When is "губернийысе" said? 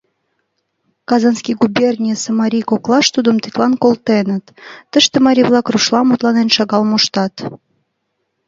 1.61-2.29